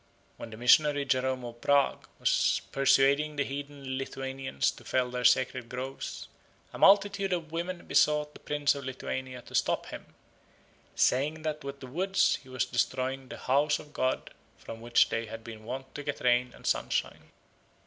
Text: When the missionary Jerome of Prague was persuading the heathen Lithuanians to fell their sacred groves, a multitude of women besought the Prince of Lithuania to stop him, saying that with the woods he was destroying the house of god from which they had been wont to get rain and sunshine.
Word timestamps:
When 0.37 0.49
the 0.49 0.57
missionary 0.57 1.05
Jerome 1.05 1.45
of 1.45 1.61
Prague 1.61 2.07
was 2.19 2.63
persuading 2.71 3.35
the 3.35 3.43
heathen 3.43 3.99
Lithuanians 3.99 4.71
to 4.71 4.83
fell 4.83 5.11
their 5.11 5.23
sacred 5.23 5.69
groves, 5.69 6.27
a 6.73 6.79
multitude 6.79 7.31
of 7.31 7.51
women 7.51 7.85
besought 7.85 8.33
the 8.33 8.39
Prince 8.39 8.73
of 8.73 8.83
Lithuania 8.83 9.43
to 9.43 9.53
stop 9.53 9.85
him, 9.85 10.15
saying 10.95 11.43
that 11.43 11.63
with 11.63 11.81
the 11.81 11.85
woods 11.85 12.39
he 12.41 12.49
was 12.49 12.65
destroying 12.65 13.27
the 13.27 13.37
house 13.37 13.77
of 13.77 13.93
god 13.93 14.31
from 14.57 14.81
which 14.81 15.09
they 15.09 15.27
had 15.27 15.43
been 15.43 15.65
wont 15.65 15.93
to 15.93 16.01
get 16.01 16.21
rain 16.21 16.51
and 16.55 16.65
sunshine. 16.65 17.29